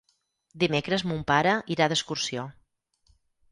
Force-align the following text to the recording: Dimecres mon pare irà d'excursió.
Dimecres 0.63 1.03
mon 1.09 1.21
pare 1.33 1.53
irà 1.77 1.91
d'excursió. 1.93 2.49